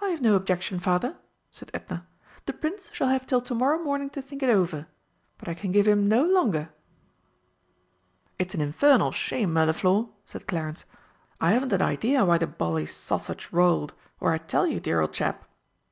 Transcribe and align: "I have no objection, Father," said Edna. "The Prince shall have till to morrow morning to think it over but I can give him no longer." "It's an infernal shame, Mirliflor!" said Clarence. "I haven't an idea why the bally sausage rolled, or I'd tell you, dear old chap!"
"I 0.00 0.10
have 0.10 0.20
no 0.20 0.36
objection, 0.36 0.78
Father," 0.78 1.16
said 1.50 1.72
Edna. 1.74 2.06
"The 2.46 2.52
Prince 2.52 2.90
shall 2.92 3.08
have 3.08 3.26
till 3.26 3.40
to 3.42 3.56
morrow 3.56 3.82
morning 3.82 4.08
to 4.10 4.22
think 4.22 4.40
it 4.40 4.48
over 4.48 4.86
but 5.36 5.48
I 5.48 5.54
can 5.54 5.72
give 5.72 5.88
him 5.88 6.06
no 6.06 6.22
longer." 6.24 6.68
"It's 8.38 8.54
an 8.54 8.60
infernal 8.60 9.10
shame, 9.10 9.52
Mirliflor!" 9.52 10.06
said 10.24 10.46
Clarence. 10.46 10.84
"I 11.40 11.50
haven't 11.54 11.72
an 11.72 11.82
idea 11.82 12.24
why 12.24 12.38
the 12.38 12.46
bally 12.46 12.86
sausage 12.86 13.48
rolled, 13.50 13.94
or 14.20 14.30
I'd 14.32 14.46
tell 14.48 14.68
you, 14.68 14.78
dear 14.78 15.00
old 15.00 15.12
chap!" 15.12 15.44